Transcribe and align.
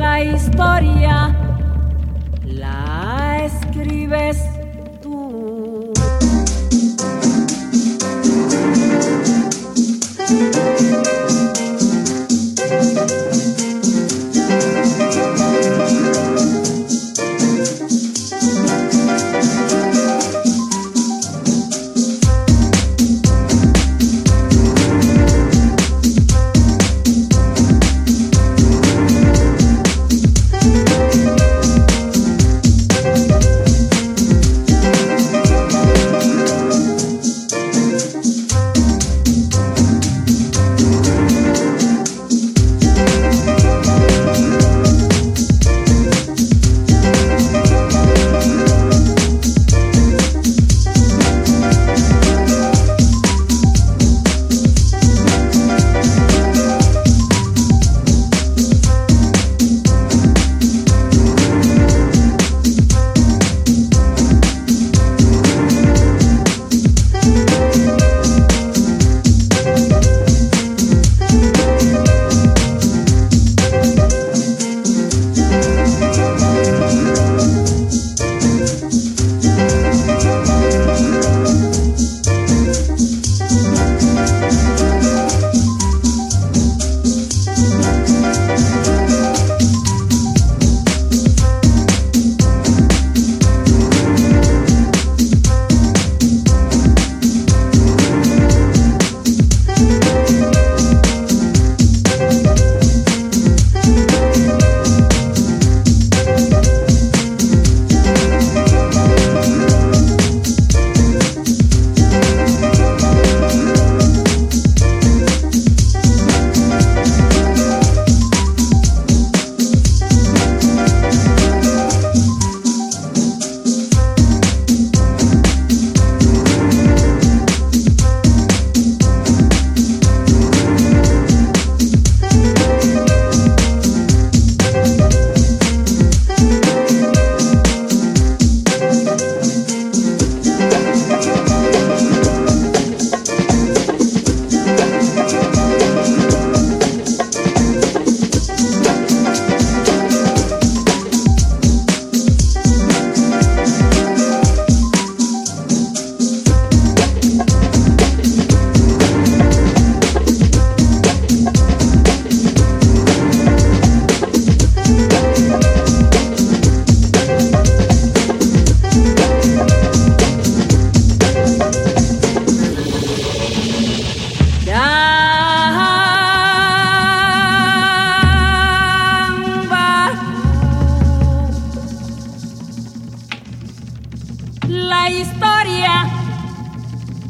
Jambaku 0.00 0.16
historia 0.18 1.47
Best. 4.08 4.57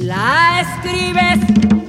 la 0.00 0.60
escribes. 0.62 1.79